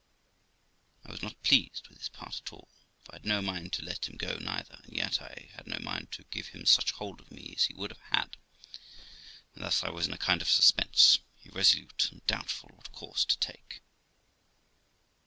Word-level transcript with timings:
I 1.05 1.11
was 1.11 1.21
not 1.21 1.43
pleased 1.43 1.87
with 1.87 1.99
this 1.99 2.09
part 2.09 2.41
at 2.43 2.51
all, 2.51 2.67
for 3.03 3.11
I 3.13 3.15
had 3.17 3.25
no 3.27 3.39
mind 3.39 3.71
to 3.73 3.83
let 3.85 4.09
him 4.09 4.17
go 4.17 4.35
neither, 4.41 4.79
and 4.83 4.91
yet 4.97 5.21
I 5.21 5.51
had 5.53 5.67
no 5.67 5.77
mind 5.77 6.11
to 6.13 6.23
give 6.31 6.47
him 6.47 6.65
such 6.65 6.93
hold 6.93 7.19
of 7.21 7.29
me 7.29 7.53
as 7.55 7.65
he 7.65 7.75
would 7.75 7.91
have 7.91 8.01
had; 8.11 8.35
and 9.53 9.63
thus 9.63 9.83
I 9.83 9.91
was 9.91 10.07
in 10.07 10.13
a 10.13 10.17
kind 10.17 10.41
of 10.41 10.49
suspense, 10.49 11.19
irresolute, 11.43 12.09
and 12.11 12.25
doubtful 12.25 12.71
what 12.73 12.91
course 12.91 13.23
to 13.25 13.37
take. 13.37 13.83